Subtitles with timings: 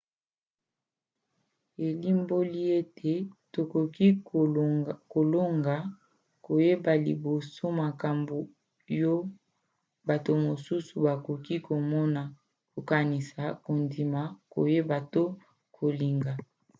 [1.87, 3.13] elimboli ete
[3.53, 4.07] tokoki
[5.13, 5.75] kolonga
[6.45, 8.35] koyeba liboso makambo
[9.01, 9.15] yo
[10.07, 12.21] bato mosusu bakoki komona
[12.73, 14.21] kokanisa kondima
[14.53, 15.23] koyeba to
[15.75, 16.33] kolinga